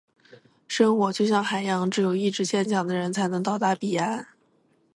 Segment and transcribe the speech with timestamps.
[0.67, 4.29] 生活就像海洋，只有意志坚强的人，才能到达彼岸。